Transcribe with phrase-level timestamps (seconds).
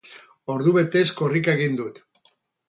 [0.53, 2.03] Ordu betez korrika egin dut.